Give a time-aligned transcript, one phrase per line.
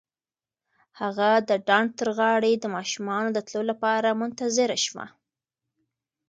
[1.01, 5.05] هغه د ډنډ تر غاړې د ماشومانو د تلو لپاره منتظره شوه.